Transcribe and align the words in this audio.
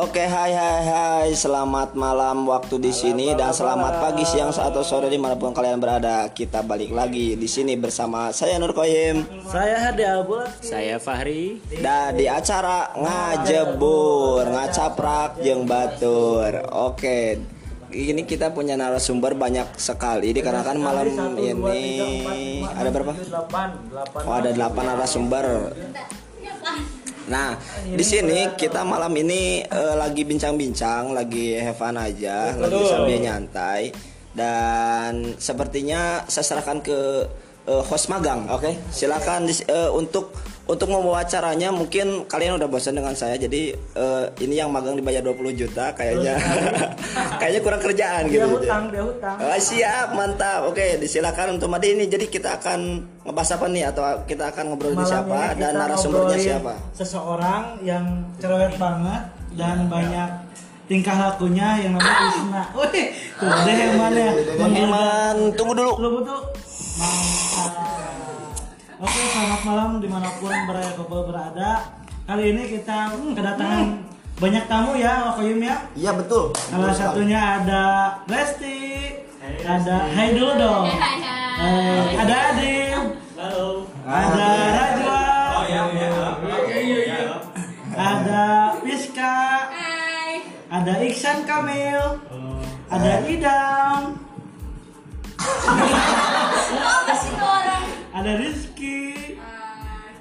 Oke, 0.00 0.24
hai 0.24 0.56
hai 0.56 0.80
hai. 0.80 1.28
Selamat 1.36 1.92
malam 1.92 2.48
waktu 2.48 2.80
di 2.80 2.88
sini 2.88 3.36
dan 3.36 3.52
selamat 3.52 4.00
pagi, 4.00 4.24
siang, 4.24 4.48
atau 4.48 4.80
sore 4.80 5.12
di 5.12 5.20
mana 5.20 5.36
pun 5.36 5.52
kalian 5.52 5.76
berada. 5.76 6.24
Kita 6.32 6.64
balik 6.64 6.88
lagi 6.88 7.36
di 7.36 7.44
sini 7.44 7.76
bersama 7.76 8.32
saya 8.32 8.56
Nur 8.56 8.72
Koyim 8.72 9.28
Saya 9.44 9.76
Hadi 9.76 10.00
Albul. 10.08 10.48
Saya 10.64 10.96
Fahri. 10.96 11.60
dan 11.84 12.16
di 12.16 12.24
acara 12.24 12.96
ngajebur, 12.96 14.48
ngacaprak 14.48 15.44
jeung 15.44 15.68
batur. 15.68 16.64
Oke. 16.72 17.36
Ini 17.92 18.24
kita 18.24 18.56
punya 18.56 18.80
narasumber 18.80 19.36
banyak 19.36 19.76
sekali 19.76 20.32
dikarenakan 20.32 20.80
malam 20.80 21.36
ini 21.36 22.24
ada 22.72 22.88
berapa? 22.88 23.12
8, 23.12 23.92
8. 23.92 24.24
Oh, 24.24 24.32
ada 24.32 24.48
8 24.48 24.80
narasumber. 24.80 25.76
Nah, 27.30 27.54
di 27.86 28.02
sini 28.02 28.58
kita 28.58 28.82
malam 28.82 29.14
ini 29.14 29.62
eh, 29.62 29.94
lagi 29.94 30.26
bincang-bincang, 30.26 31.14
lagi 31.14 31.54
have 31.54 31.78
fun 31.78 31.94
aja, 31.94 32.58
lagi 32.58 32.82
sambil 32.90 33.18
nyantai. 33.22 33.94
Dan 34.30 35.34
sepertinya 35.38 36.26
saya 36.26 36.42
serahkan 36.42 36.82
ke 36.82 36.98
eh, 37.70 37.82
host 37.86 38.10
magang, 38.10 38.50
oke? 38.50 38.90
Silakan 38.90 39.46
dis- 39.46 39.62
eh, 39.64 39.90
untuk 39.94 40.34
untuk 40.70 40.86
membawa 40.86 41.26
acaranya 41.26 41.74
mungkin 41.74 42.30
kalian 42.30 42.54
udah 42.54 42.70
bosan 42.70 42.94
dengan 42.94 43.10
saya 43.18 43.34
jadi 43.34 43.74
eh, 43.74 44.24
ini 44.46 44.54
yang 44.62 44.70
magang 44.70 44.94
dibayar 44.94 45.18
20 45.18 45.58
juta 45.58 45.90
kayaknya 45.98 46.38
kayaknya 47.42 47.60
kurang 47.66 47.82
kerjaan 47.82 48.30
Dia 48.30 48.46
gitu 48.46 48.46
hutang, 48.54 48.82
dia 48.94 49.02
hutang. 49.02 49.36
Oh, 49.42 49.58
siap, 49.58 50.14
mantap. 50.14 50.70
Oke, 50.70 51.02
disilakan 51.02 51.58
untuk 51.58 51.66
Made 51.66 51.90
ini. 51.90 52.06
Jadi 52.06 52.30
kita 52.30 52.62
akan 52.62 53.02
ngebahas 53.26 53.50
apa 53.58 53.66
nih 53.66 53.84
atau 53.90 54.02
kita 54.24 54.44
akan 54.54 54.64
ngobrol 54.70 54.94
di 54.94 55.02
Malam 55.02 55.10
siapa 55.10 55.40
dan 55.58 55.72
narasumbernya 55.74 56.38
siapa? 56.38 56.72
Seseorang 56.94 57.82
yang 57.82 58.04
cerewet 58.38 58.78
banget 58.78 59.22
dan 59.58 59.90
banyak 59.90 60.28
tingkah 60.86 61.16
lakunya 61.18 61.82
yang 61.82 61.98
namanya 61.98 62.26
Isna. 62.30 62.62
Wih, 62.78 63.06
tuh 63.38 63.48
deh 63.66 63.74
yang 63.74 63.94
mana 63.98 64.18
ya? 64.18 64.32
Tunggu 65.54 65.72
dulu. 65.74 65.92
Lu 65.98 66.08
betul? 66.22 66.38
Mantap. 66.98 67.99
Oke, 69.00 69.16
selamat 69.32 69.64
malam 69.64 69.90
di 69.96 70.12
mana 70.12 70.28
pun 70.36 70.52
berada 70.68 70.92
couple 70.92 71.24
berada. 71.24 71.88
Kali 72.28 72.52
ini 72.52 72.68
kita 72.68 73.16
kedatangan 73.32 73.96
banyak 74.36 74.64
tamu 74.68 74.92
ya, 74.92 75.24
Wakoyum 75.24 75.64
ya. 75.64 75.88
Iya 75.96 76.12
betul. 76.20 76.52
Salah 76.68 76.92
satunya 76.92 77.40
ada 77.40 77.84
Lesti, 78.28 79.08
ada 79.64 80.04
Hai 80.04 80.36
dulu 80.36 80.52
dong. 80.52 80.84
Eh, 80.84 82.04
ada 82.12 82.36
Adil, 82.52 83.00
ada 84.04 84.48
Rajwa, 84.68 85.24
ada 87.96 88.44
Piska, 88.84 89.40
ada 90.68 90.92
Iksan 91.08 91.48
Kamil, 91.48 92.20
ada 92.92 93.12
Idam, 93.24 94.00
ada 98.20 98.36
Rizky, 98.36 99.40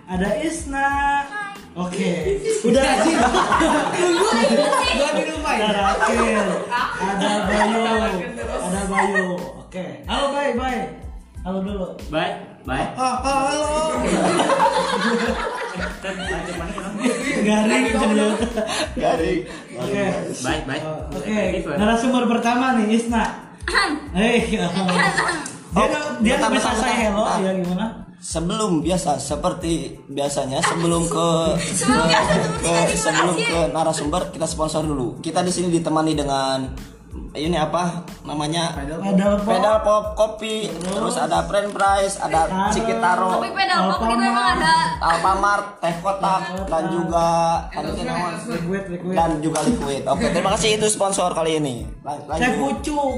ada 0.07 0.39
Isna. 0.39 0.87
Oke, 1.75 2.39
udah 2.71 2.91
sih. 3.03 3.15
Gua 4.95 5.09
di 5.19 5.23
rumah 5.27 5.53
ya. 5.59 5.67
Ada 5.67 5.81
Rakil, 5.83 6.47
ada 6.95 7.29
Bayu, 7.43 7.83
ada 8.39 8.81
Bayu. 8.87 9.27
Oke, 9.67 9.85
halo 10.07 10.25
Bay, 10.31 10.49
Bay. 10.55 10.77
Halo 11.43 11.59
dulu. 11.59 11.87
Baik, 12.07 12.33
baik. 12.63 12.87
Oh, 12.95 13.03
oh, 13.03 13.39
halo. 13.51 13.67
Garing. 17.43 17.83
Garing. 18.95 19.41
Oke. 19.75 20.05
Baik, 20.39 20.61
baik. 20.63 20.83
Oke, 21.19 21.39
narasumber 21.75 22.23
pertama 22.31 22.79
nih 22.79 22.95
Isna. 22.95 23.51
Hei, 24.15 24.55
dia 25.69 25.85
Oh, 25.85 25.87
dia 26.19 26.35
bentar, 26.35 26.49
bisa 26.49 26.69
bentar, 26.73 26.81
saya 26.81 26.93
bentar, 26.93 27.03
hello 27.05 27.23
bentar. 27.23 27.39
ya 27.39 27.51
gimana? 27.61 27.85
Sebelum 28.19 28.71
biasa 28.83 29.11
seperti 29.15 29.73
biasanya 30.11 30.59
sebelum 30.59 31.07
ke 31.07 31.27
ke, 31.87 32.73
ke 32.89 32.95
sebelum 32.99 33.35
ke 33.37 33.59
narasumber 33.71 34.27
kita 34.33 34.43
sponsor 34.43 34.83
dulu. 34.83 35.21
Kita 35.23 35.39
di 35.39 35.51
sini 35.53 35.71
ditemani 35.71 36.13
dengan 36.17 36.67
ini 37.33 37.57
apa 37.57 38.05
namanya? 38.25 38.73
Pedal 38.73 39.37
pop. 39.41 39.49
Pedal 39.49 39.77
pop 39.85 40.05
kopi, 40.17 40.69
terus 40.69 41.15
ada 41.17 41.45
French 41.45 41.71
fries, 41.73 42.17
ada 42.21 42.69
Cikitaro. 42.73 43.29
Tapi 43.37 43.49
pedal 43.53 43.79
pop 43.93 44.01
gitu 44.09 44.23
emang 44.23 44.47
ada 44.57 44.73
Alfamart, 44.97 45.65
teh 45.81 45.93
kotak 46.01 46.41
dan 46.69 46.83
juga 46.89 47.27
teh 47.69 47.83
liquid. 48.89 49.13
dan 49.13 49.29
juga 49.41 49.59
liquid. 49.65 50.03
Oke, 50.09 50.25
terima 50.33 50.51
kasih 50.57 50.77
itu 50.81 50.87
sponsor 50.89 51.33
kali 51.33 51.57
ini. 51.61 51.85
Lanjut. 52.01 52.53
pucuk. 52.57 53.13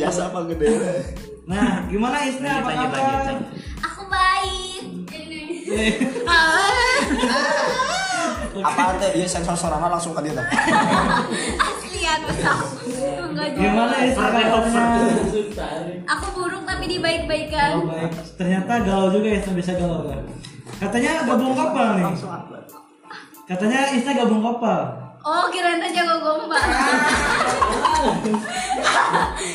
Jasa 0.00 0.32
apa 0.32 0.40
gede? 0.48 0.68
Nah, 1.48 1.84
gimana 1.90 2.24
Isna 2.24 2.62
apa 2.62 2.70
kabar? 2.72 3.36
Aku 3.80 4.02
baik 4.08 4.84
Apa 8.50 8.98
teh 8.98 9.10
ieu 9.14 9.26
sensor 9.26 9.54
sorana 9.54 9.86
langsung 9.86 10.10
ke 10.12 10.20
dia 10.26 10.34
teh. 10.34 10.46
Aslian 11.56 12.18
betul 12.26 12.58
Enggak 13.30 13.46
Gimana 13.54 13.94
Isna 14.02 14.28
kabarnya? 14.28 14.84
Aku 16.04 16.26
buruk 16.34 16.62
tapi 16.66 16.84
dibaik-baikan 16.88 17.70
Oh, 17.78 17.86
baik. 17.86 18.10
Ternyata 18.34 18.72
galau 18.82 19.08
juga 19.08 19.28
Isna 19.30 19.52
bisa 19.54 19.72
galau 19.74 20.02
kan? 20.04 20.26
Katanya 20.80 21.22
gabung 21.22 21.54
kapal 21.54 21.88
nih. 21.94 22.04
Katanya 23.46 23.80
Isna 23.94 24.12
gabung 24.16 24.42
kapal. 24.42 24.80
Oh 25.20 25.52
kirain 25.52 25.76
teh 25.76 25.92
jago 25.92 26.16
gombal 26.16 26.56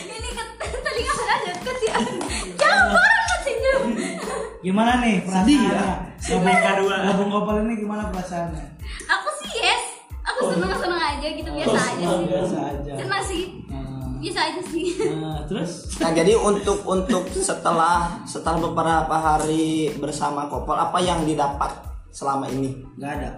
Ini 0.05 0.29
ke 0.29 0.43
telinga 0.77 1.13
ada 1.17 1.35
deket 1.41 1.77
ya 1.81 1.97
Jangan 2.53 2.85
banget 2.93 3.25
katanya 3.33 3.71
Gimana 4.61 4.91
nih 5.01 5.25
perasaannya? 5.25 5.85
Gabung, 6.21 6.57
kedua. 6.57 6.95
gabung 7.09 7.29
kapal 7.33 7.55
ini 7.65 7.73
gimana 7.81 8.13
perasaannya? 8.13 8.74
Aku 10.35 10.41
Aku 10.43 10.51
seneng-seneng 10.51 10.99
aja 10.99 11.27
gitu 11.31 11.49
biasa 11.49 11.79
aja 11.79 12.03
Oh, 12.05 12.19
sih 12.19 12.27
biasa 12.27 12.57
aja. 12.59 12.91
Senang 12.99 13.23
sih 13.23 13.43
Nah, 13.71 14.19
Biasa 14.19 14.39
aja 14.41 14.61
sih 14.65 14.85
nah, 15.15 15.39
terus? 15.45 15.71
Nah, 15.95 16.11
jadi 16.11 16.33
untuk 16.35 16.79
untuk 16.83 17.23
setelah 17.31 18.19
setelah 18.23 18.59
beberapa 18.59 19.15
hari 19.15 19.95
bersama 19.95 20.45
Kopel 20.45 20.75
apa 20.75 20.97
yang 20.99 21.23
didapat 21.23 21.71
selama 22.09 22.49
ini? 22.49 22.73
Gak 22.97 23.11
ada. 23.15 23.29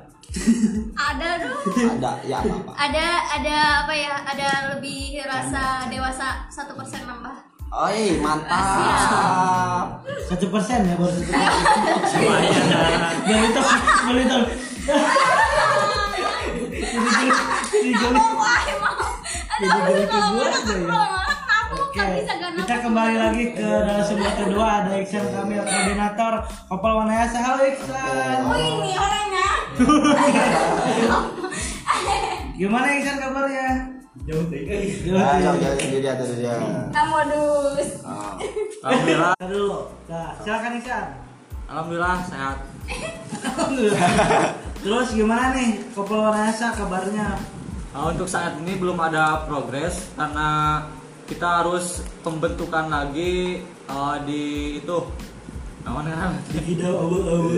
Ada 0.94 1.30
dong 1.40 1.60
Ada 1.98 2.12
ya 2.26 2.38
apa-apa. 2.42 2.72
Ada 2.76 3.08
ada 3.32 3.58
apa 3.84 3.94
ya 3.96 4.14
Ada 4.26 4.48
lebih 4.76 5.22
rasa 5.24 5.88
dewasa 5.88 6.50
satu 6.50 6.74
persen 6.74 7.06
nambah 7.06 7.36
Oi, 7.68 8.16
mantap. 8.24 10.00
Satu 10.24 10.48
persen 10.48 10.88
ya 10.88 10.96
baru 10.96 11.12
satu 11.12 11.28
persen. 11.28 12.20
Tol, 13.52 13.68
beli 14.08 14.24
tol. 14.24 14.44
Jadi 17.88 18.04
jadi 18.04 18.20
Oh, 18.20 18.36
wah, 18.36 18.60
emang. 18.68 19.00
Ada 19.48 19.64
apa 19.72 19.88
sih 19.88 20.04
kalau 20.12 20.44
ya? 20.44 20.52
kenapa 20.60 21.00
Oke, 21.72 22.04
bisa 22.20 22.34
gak 22.36 22.52
kita 22.60 22.76
kembali 22.84 23.16
lagi 23.16 23.44
ke 23.56 23.64
narasumber 23.64 24.32
kedua 24.36 24.84
ada 24.84 24.92
Iksan 25.00 25.24
Kamil 25.32 25.64
koordinator 25.64 26.34
Kopal 26.68 26.94
Wanayasa. 27.00 27.40
Halo 27.40 27.64
Iksan. 27.64 28.44
Oh 28.44 28.60
ini 28.60 28.92
orangnya. 28.92 29.48
Gimana 32.60 32.88
Iksan 32.92 33.24
kabarnya? 33.24 33.68
Jauh 34.28 34.44
deh. 34.52 34.68
Nah, 35.16 35.40
jauh 35.40 35.56
jauh 35.56 35.80
sendiri 35.80 36.08
atau 36.12 36.28
dia. 36.28 36.60
Modus. 37.08 38.04
Ah. 38.04 38.36
Alhamdulillah. 38.84 39.32
Dulu. 39.48 39.88
Nah, 40.12 40.36
silakan 40.44 40.76
Iksan. 40.76 41.06
Alhamdulillah 41.72 42.20
sehat. 42.28 42.58
Terus 44.84 45.08
gimana 45.16 45.56
nih 45.56 45.88
Kopal 45.96 46.20
Wanayasa 46.28 46.76
kabarnya? 46.76 47.40
Nah, 47.98 48.14
untuk 48.14 48.30
saat 48.30 48.62
ini 48.62 48.78
belum 48.78 48.94
ada 49.02 49.50
progres 49.50 50.14
karena 50.14 50.86
kita 51.26 51.66
harus 51.66 52.06
pembentukan 52.22 52.94
lagi 52.94 53.66
eh, 53.66 54.18
di 54.22 54.44
itu 54.78 55.02
namanya 55.82 56.30
Tidak 56.54 56.94
abu-abu. 56.94 57.50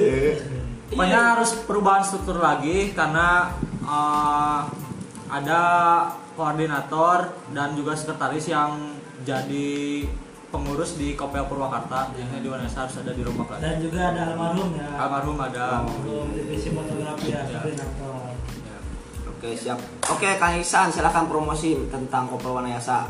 Pokoknya 0.95 1.35
harus 1.35 1.59
perubahan 1.67 2.07
struktur 2.07 2.39
lagi 2.39 2.95
karena 2.95 3.51
eh, 3.83 4.59
ada 5.27 5.61
koordinator 6.39 7.35
dan 7.51 7.75
juga 7.75 7.99
sekretaris 7.99 8.47
yang 8.47 8.95
jadi 9.27 10.07
pengurus 10.55 10.95
di 10.95 11.19
Kopel 11.19 11.43
Purwakarta 11.51 12.15
yang 12.15 12.31
di 12.39 12.47
Wanesa 12.47 12.87
harus 12.87 12.95
ada 12.95 13.11
di 13.11 13.27
rumah 13.27 13.43
kelas. 13.43 13.59
Dan 13.59 13.75
juga 13.83 14.15
ada 14.15 14.21
almarhum 14.31 14.71
ya. 14.71 14.87
Almarhum 15.03 15.35
ada. 15.35 15.83
Almarhum 15.83 16.31
divisi 16.31 16.71
fotografi 16.71 17.27
ya, 17.27 17.43
Ya. 17.43 17.59
koordinator. 17.59 18.18
Oke, 19.39 19.55
siap. 19.55 19.79
Oke, 20.11 20.35
Kang 20.35 20.59
Iksan, 20.59 20.91
silakan 20.91 21.31
promosi 21.31 21.79
tentang 21.87 22.27
Kopel 22.27 22.59
Wanayasa. 22.59 23.07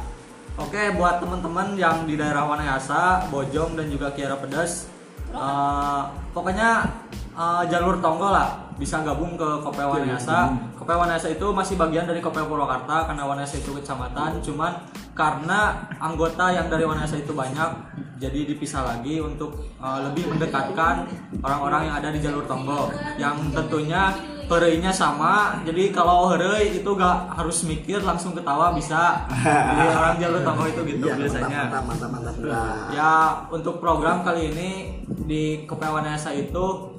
Oke, 0.62 0.94
buat 0.94 1.18
teman-teman 1.18 1.74
yang 1.74 2.06
di 2.06 2.14
daerah 2.14 2.46
Wanayasa, 2.46 3.34
Bojong 3.34 3.74
dan 3.74 3.90
juga 3.90 4.14
Kiara 4.14 4.38
Pedas, 4.38 4.86
Eh, 5.30 6.02
pokoknya 6.34 6.90
eh, 7.38 7.64
jalur 7.70 8.02
Tonggo 8.02 8.34
lah 8.34 8.58
bisa 8.82 9.04
gabung 9.06 9.38
ke 9.38 9.48
Kopel 9.62 9.86
Wanayasa. 9.86 10.50
Kopel 10.74 10.98
Wanayasa 10.98 11.30
itu 11.30 11.46
masih 11.54 11.76
bagian 11.78 12.10
dari 12.10 12.24
Kopel 12.24 12.48
Purwakarta 12.50 13.06
karena 13.06 13.24
Wanayasa 13.30 13.62
itu 13.62 13.78
kecamatan. 13.78 14.42
Cuman 14.42 14.74
karena 15.14 15.86
anggota 16.02 16.50
yang 16.50 16.72
dari 16.72 16.88
Wanayasa 16.88 17.22
itu 17.22 17.36
banyak, 17.36 17.70
jadi 18.18 18.50
dipisah 18.50 18.82
lagi 18.90 19.22
untuk 19.22 19.54
eh, 19.78 20.00
lebih 20.10 20.34
mendekatkan 20.34 21.06
orang-orang 21.46 21.94
yang 21.94 21.96
ada 22.02 22.10
di 22.10 22.20
jalur 22.24 22.50
Tonggo. 22.50 22.90
Yang 23.22 23.54
tentunya 23.54 24.10
hereunya 24.58 24.90
sama. 24.90 25.62
Jadi 25.62 25.94
kalau 25.94 26.32
hereu 26.34 26.58
itu 26.58 26.90
gak 26.98 27.38
harus 27.38 27.62
mikir 27.64 28.02
langsung 28.02 28.34
ketawa 28.34 28.74
bisa. 28.74 29.30
Jadi 29.70 29.84
orang 29.94 30.16
jalur 30.18 30.42
Tonggo 30.42 30.66
itu 30.66 30.82
gitu 30.90 31.06
Iya, 31.06 31.16
biasanya. 31.16 31.62
mantap 31.70 31.84
mantap 31.86 32.10
mantap 32.10 32.34
mantap 32.40 32.90
Ya 32.90 33.12
untuk 33.54 33.78
program 33.78 34.26
kali 34.26 34.50
ini 34.50 34.70
di 35.06 35.44
Kepewanesa 35.64 36.34
itu 36.34 36.96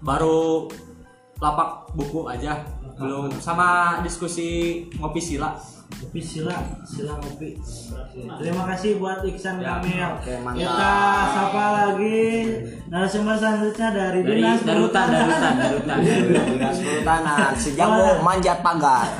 baru 0.00 0.68
lapak 1.36 1.85
buku 1.96 2.28
aja. 2.28 2.60
Belum. 2.96 3.28
sama 3.36 4.00
diskusi 4.00 4.80
ngopi 4.96 5.20
sila. 5.20 5.52
Kopi 5.86 6.18
sila, 6.18 6.50
sila 6.82 7.14
kopi. 7.22 7.54
Terima 8.42 8.66
kasih 8.66 8.98
buat 8.98 9.22
Iksan 9.22 9.62
Ya, 9.62 9.78
Kamil. 9.78 10.02
oke, 10.18 10.32
mantap. 10.42 10.58
Kita 10.58 10.92
sapa 11.30 11.64
lagi 11.72 12.18
narasumber 12.90 13.38
selanjutnya 13.38 13.88
dari 13.94 14.20
dari 14.26 14.42
Dinas 14.42 14.60
darutan 14.66 15.06
darutan 15.06 15.54
darutan. 15.56 15.96
Dinas 16.50 16.76
Perhutanan. 16.82 17.50
Si 17.54 17.70
jago 17.78 18.18
manjat 18.20 18.58
pagar. 18.60 19.06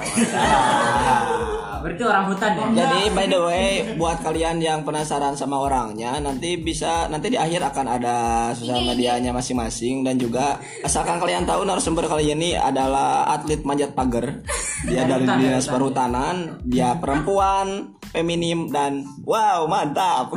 Berarti 1.76 2.02
orang 2.02 2.26
hutan 2.26 2.50
ya? 2.50 2.67
Jadi 2.82 3.00
by 3.14 3.26
the 3.31 3.38
way 3.38 3.69
buat 3.94 4.19
kalian 4.19 4.58
yang 4.58 4.82
penasaran 4.82 5.38
sama 5.38 5.62
orangnya 5.62 6.19
nanti 6.19 6.58
bisa 6.58 7.06
nanti 7.06 7.31
di 7.31 7.38
akhir 7.38 7.62
akan 7.62 7.87
ada 7.87 8.17
sosial 8.58 8.82
medianya 8.82 9.31
masing-masing. 9.31 10.02
Dan 10.02 10.19
juga 10.19 10.58
asalkan 10.82 11.22
kalian 11.22 11.46
tahu 11.46 11.62
narasumber 11.62 12.11
kali 12.11 12.34
ini 12.34 12.58
adalah 12.68 13.30
atlet 13.30 13.62
manjat 13.62 13.94
pagar. 13.94 14.42
Dia 14.86 15.06
dari 15.06 15.24
dinas 15.24 15.66
perhutanan, 15.70 16.60
dia 16.66 16.98
perempuan, 16.98 17.96
feminim 18.10 18.68
dan 18.70 19.06
wow 19.24 19.66
mantap. 19.70 20.34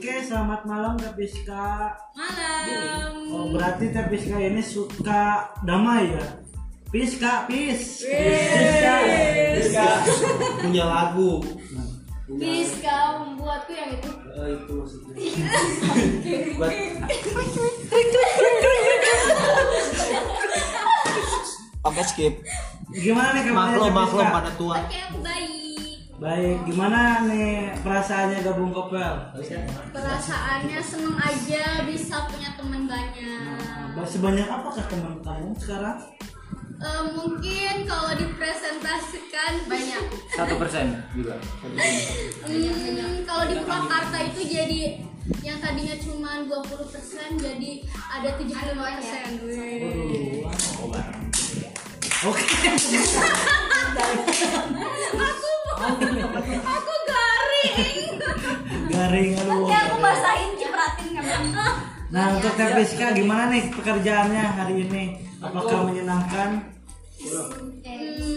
Oke, 0.00 0.12
selamat 0.24 0.64
malam 0.64 0.94
Tepiska. 0.96 1.92
Malam. 2.16 3.12
Oh, 3.32 3.52
berarti 3.52 3.92
Tepiska 3.92 4.36
ini 4.40 4.64
suka 4.64 5.52
damai 5.60 6.08
ya? 6.08 6.24
Piska, 6.90 7.44
pis. 7.46 8.02
Piska. 8.02 8.94
Piska. 9.60 9.88
Punya 10.64 10.84
lagu. 10.88 11.44
Bisa 12.30 13.20
membuatku 13.22 13.72
yang 13.74 13.90
itu. 13.94 14.10
Eh, 14.10 14.48
itu 14.54 14.72
maksudnya. 14.72 15.14
Oke 21.80 22.02
skip. 22.04 22.34
Gimana 22.90 23.32
nih 23.32 23.48
kabarnya 23.48 23.78
maklum 23.78 23.92
maklum 23.94 24.26
pada 24.28 24.50
tua 24.52 24.76
Oke, 24.82 24.98
aku 25.00 25.18
baik. 25.22 25.48
Baik, 26.20 26.58
gimana 26.68 27.24
nih 27.24 27.72
perasaannya 27.80 28.44
gabung 28.44 28.68
kopel? 28.68 29.14
Perasaannya 29.88 30.76
seneng 30.76 31.16
aja 31.16 31.80
bisa 31.88 32.28
punya 32.28 32.52
teman 32.52 32.84
banyak. 32.84 33.56
Nah, 33.96 34.04
Sebanyak 34.04 34.44
apakah 34.44 34.84
teman 34.84 35.16
kamu 35.24 35.56
sekarang? 35.56 35.96
Eh, 36.76 37.02
mungkin 37.12 37.74
kalau 37.84 38.12
dipresentasikan 38.12 39.52
banyak. 39.64 40.04
satu 40.32 40.54
persen 40.56 40.96
juga 41.12 41.36
Hmm, 42.44 43.20
kalau 43.24 43.44
di 43.48 43.56
Purwakarta 43.56 44.18
itu 44.28 44.40
jadi 44.44 44.82
yang 45.40 45.56
tadinya 45.56 45.96
cuma 45.96 46.44
20% 46.44 47.36
jadi 47.36 47.72
ada 48.12 48.28
75%. 48.36 49.40
Wih. 49.40 50.44
Oke. 52.20 52.44
aku 55.80 56.52
aku 56.60 56.94
garing. 57.08 58.08
Garing 58.92 59.30
aduh. 59.34 59.64
Nanti 59.64 59.74
aku 59.74 59.96
basahin 59.98 60.50
cipratin 60.60 61.08
kamu. 61.16 61.48
Nah, 62.10 62.36
untuk 62.36 62.52
Tepiska 62.58 63.16
gimana 63.16 63.48
nih 63.48 63.72
pekerjaannya 63.72 64.44
hari 64.52 64.84
ini? 64.84 65.04
Apakah 65.40 65.88
menyenangkan? 65.88 66.60
Hmm, 67.16 68.36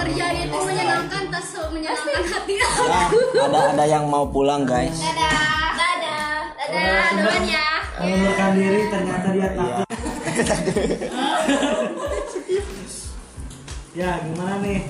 kerjaan 0.00 0.36
itu 0.38 0.58
menyenangkan 0.64 1.22
tak 1.28 1.44
se- 1.44 1.68
menyenangkan 1.68 2.24
hati 2.24 2.54
Ya, 2.56 2.68
ada 3.44 3.60
ada 3.68 3.84
yang 3.84 4.08
mau 4.08 4.24
pulang 4.24 4.64
guys. 4.64 4.96
Dadah, 4.96 5.76
dadah, 5.76 6.56
dadah, 6.56 7.08
duluan 7.12 7.44
ya. 7.44 7.68
Mengundurkan 8.00 8.50
diri 8.56 8.82
ternyata 8.88 9.28
dia 9.28 9.48
takut. 9.52 9.88
ya, 13.94 14.10
gimana 14.24 14.58
nih? 14.60 14.82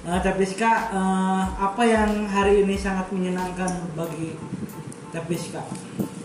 Nah, 0.00 0.16
Tepiska, 0.24 0.72
eh, 0.90 1.42
apa 1.60 1.82
yang 1.84 2.26
hari 2.26 2.64
ini 2.64 2.74
sangat 2.74 3.12
menyenangkan 3.12 3.68
bagi 3.94 4.34
Tepiska? 5.12 5.62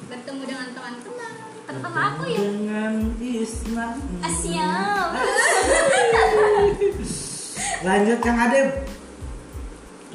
Bertemu 0.08 0.44
dengan 0.48 0.68
teman-teman. 0.74 1.32
Teman 1.66 1.94
aku 1.94 2.24
ya. 2.32 2.38
Dengan 2.40 2.94
Isna. 3.20 4.00
Siap. 4.26 5.10
Lanjut 7.86 8.20
Kang 8.24 8.40
Adib. 8.40 8.68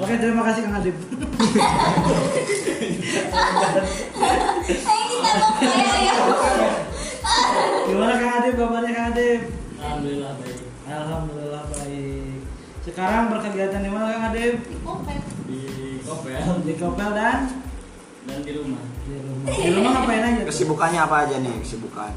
Oke, 0.01 0.17
terima 0.17 0.43
kasih 0.49 0.65
Kang 0.65 0.81
Adib. 0.81 0.97
Kaya 5.61 5.95
ya. 6.01 6.15
Gimana 7.87 8.15
Kang 8.17 8.33
Adib? 8.41 8.55
Kabarnya 8.57 8.93
Kang 8.97 9.13
Adib? 9.13 9.41
Alhamdulillah 9.81 10.33
baik 10.37 10.59
Alhamdulillah 10.91 11.65
baik. 11.71 12.43
Sekarang 12.83 13.31
berkegiatan 13.31 13.85
di 13.85 13.91
mana 13.93 14.11
Kang 14.11 14.35
Adib? 14.35 14.59
Oke. 14.83 15.15
di 15.47 15.63
kopel 16.03 16.43
Di 16.67 16.75
Kopel 16.75 17.11
dan 17.15 17.39
dan 18.27 18.39
di 18.45 18.53
rumah 18.53 18.83
di 19.07 19.17
rumah. 19.17 19.47
Di 19.49 19.71
rumah 19.73 19.91
ngapain 19.97 20.23
aja? 20.23 20.41
tuh? 20.45 20.49
Kesibukannya 20.51 21.01
apa 21.01 21.17
aja 21.25 21.37
nih 21.41 21.57
kesibukan? 21.63 22.13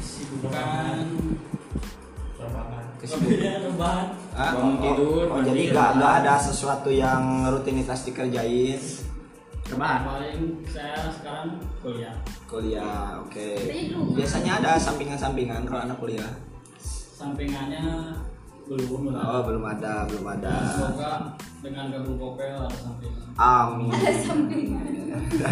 kesibukan 0.00 1.04
Kesibukan. 3.02 3.60
rebahan 3.66 4.06
Ah, 4.32 4.50
bangun 4.56 4.76
tidur 4.78 5.26
oh, 5.28 5.42
jadi 5.42 5.62
nggak 5.74 5.90
nggak 6.00 6.12
ada 6.22 6.34
sesuatu 6.38 6.88
yang 6.88 7.44
rutinitas 7.50 8.06
dikerjain 8.08 8.78
rebahan 9.68 10.00
paling 10.06 10.40
saya 10.64 11.10
sekarang 11.10 11.60
kuliah 11.82 12.14
kuliah 12.46 13.18
oke 13.20 13.48
di 13.66 13.92
rumah. 13.92 14.14
biasanya 14.16 14.52
ada 14.62 14.72
sampingan-sampingan 14.78 15.66
kalau 15.66 15.82
anak 15.84 15.98
kuliah 15.98 16.32
sampingannya 17.22 17.86
belum 18.62 18.86
belum 18.88 19.14
oh 19.14 19.42
belum 19.46 19.64
ada 19.66 19.92
belum 20.10 20.26
ada. 20.38 20.54
Semoga 20.70 21.12
dengan 21.62 21.84
gabung 21.90 22.18
kopel 22.18 22.56
ada 22.56 22.78
sampingan. 22.78 23.26
Amin. 23.38 23.90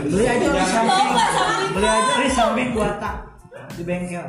Beli 0.06 0.24
aja 0.26 0.46
di 0.46 0.62
samping. 0.66 1.08
Beli 1.74 1.88
aja 1.90 2.14
di 2.18 2.30
samping 2.30 2.68
buat 2.74 2.94
tak 2.98 3.16
di 3.78 3.82
bengkel. 3.86 4.26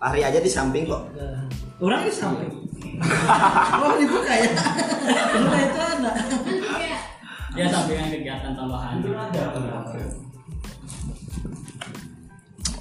lari 0.00 0.24
aja 0.24 0.40
di 0.40 0.48
samping 0.48 0.88
kok. 0.88 1.02
Orang 1.76 2.08
di 2.08 2.12
samping. 2.14 2.52
oh 3.84 3.94
dibuka 4.00 4.32
ya? 4.32 4.50
Buka 5.36 5.58
itu 5.60 5.80
ada. 5.80 6.12
Ya 7.52 7.64
sampingan 7.68 8.08
kegiatan 8.08 8.52
tambahan. 8.56 9.04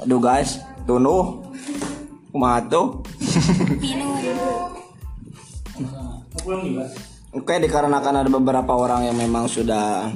Aduh 0.08 0.20
guys. 0.24 0.64
Tunuh. 0.88 1.44
Kumaha 2.30 2.62
tuh 2.70 3.04
Juga. 6.50 6.86
Oke, 7.30 7.62
dikarenakan 7.62 8.26
ada 8.26 8.30
beberapa 8.30 8.74
orang 8.74 9.06
yang 9.06 9.18
memang 9.18 9.46
sudah 9.46 10.10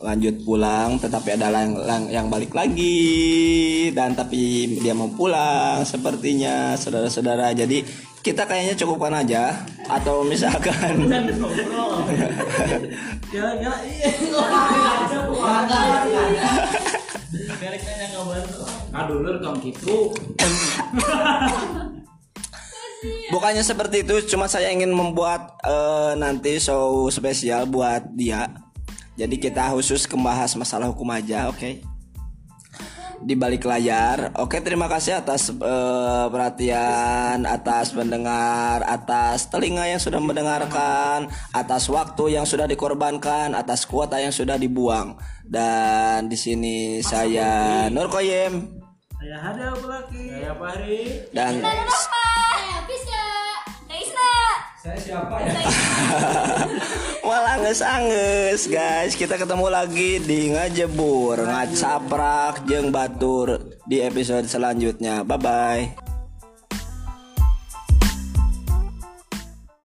lanjut 0.00 0.44
pulang, 0.44 0.96
tetapi 0.96 1.36
ada 1.36 1.52
yang, 1.52 1.72
yang, 1.84 2.02
yang 2.08 2.26
balik 2.32 2.56
lagi 2.56 3.88
dan 3.92 4.16
tapi 4.16 4.76
dia 4.80 4.96
mau 4.96 5.08
pulang 5.12 5.84
sepertinya 5.84 6.76
saudara-saudara. 6.76 7.52
Jadi 7.52 7.84
kita 8.20 8.44
kayaknya 8.44 8.76
cukupkan 8.76 9.16
aja 9.16 9.56
atau 9.88 10.20
misalkan 10.24 11.08
Ya 13.32 13.46
ya 13.56 13.72
iya. 13.88 14.10
Kabar 18.20 18.44
kadulur 18.92 19.40
tong 19.40 19.56
gitu 19.64 20.12
bukannya 23.32 23.64
seperti 23.64 24.02
itu, 24.04 24.24
cuma 24.30 24.50
saya 24.50 24.72
ingin 24.72 24.90
membuat 24.90 25.56
eh, 25.64 26.12
nanti 26.18 26.60
show 26.60 27.08
spesial 27.08 27.64
buat 27.66 28.04
dia. 28.12 28.50
Jadi 29.18 29.36
kita 29.36 29.72
khusus 29.76 30.08
membahas 30.08 30.56
masalah 30.56 30.88
hukum 30.88 31.08
aja, 31.12 31.52
oke? 31.52 31.90
di 33.20 33.36
balik 33.36 33.68
layar. 33.68 34.32
Oke, 34.40 34.64
terima 34.64 34.88
kasih 34.88 35.20
atas 35.20 35.52
eh, 35.52 36.26
perhatian, 36.32 37.44
atas 37.44 37.92
pendengar, 37.92 38.80
atas 38.84 39.52
telinga 39.52 39.84
yang 39.86 40.00
sudah 40.00 40.18
mendengarkan, 40.20 41.28
atas 41.52 41.88
waktu 41.92 42.40
yang 42.40 42.48
sudah 42.48 42.64
dikorbankan, 42.64 43.52
atas 43.52 43.84
kuota 43.84 44.16
yang 44.16 44.32
sudah 44.32 44.56
dibuang. 44.56 45.20
Dan 45.44 46.30
di 46.30 46.38
sini 46.38 47.02
saya 47.02 47.90
Nur 47.90 48.06
Koyem 48.06 48.80
Saya 49.18 49.36
Hada 49.36 49.76
Bulaki. 49.76 50.24
Saya 50.32 50.52
Fahri. 50.56 51.02
dan 51.34 51.60
Saya 54.80 54.96
siapa 54.96 55.36
ya? 55.44 55.60
Malah 57.20 57.60
anges 58.00 58.64
guys. 58.64 59.12
Kita 59.12 59.36
ketemu 59.36 59.68
lagi 59.68 60.16
di 60.24 60.56
ngajebur 60.56 61.36
Ngacaprak 61.44 62.64
jeng 62.64 62.88
batur 62.88 63.76
Di 63.84 64.00
episode 64.00 64.48
selanjutnya. 64.48 65.20
Bye 65.20 65.36
bye 65.36 66.09